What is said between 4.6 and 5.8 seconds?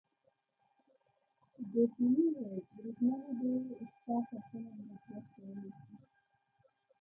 او مراقبت کولای